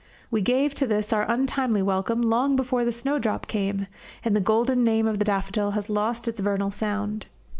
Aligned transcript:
We 0.31 0.41
gave 0.41 0.73
to 0.73 0.87
this 0.87 1.13
our 1.13 1.31
untimely 1.31 1.83
welcome 1.83 2.23
long 2.23 2.55
before 2.55 2.83
the 2.83 2.91
snowdrop 2.91 3.45
came, 3.45 3.85
and 4.25 4.35
the 4.35 4.41
golden 4.41 4.83
name 4.83 5.05
of 5.05 5.19
daffodil 5.19 5.71
has 5.77 5.89
lost 5.91 6.27
its 6.27 6.39
vernal 6.39 6.71
sound. 6.71 7.27